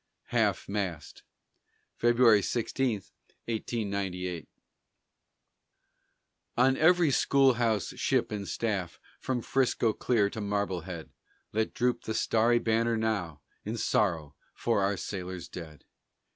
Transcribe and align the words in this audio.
HALF 0.29 0.67
MAST 0.67 1.21
[February 1.95 2.41
16, 2.41 3.03
1898] 3.45 4.47
On 6.57 6.75
every 6.75 7.11
schoolhouse, 7.11 7.89
ship, 7.97 8.31
and 8.31 8.47
staff 8.47 8.99
From 9.19 9.43
'Frisco 9.43 9.93
clear 9.93 10.27
to 10.31 10.41
Marblehead, 10.41 11.11
Let 11.53 11.75
droop 11.75 12.05
the 12.05 12.15
starry 12.15 12.57
banner 12.57 12.97
now, 12.97 13.41
In 13.63 13.77
sorrow 13.77 14.35
for 14.55 14.81
our 14.81 14.97
sailors 14.97 15.47
dead. 15.47 15.85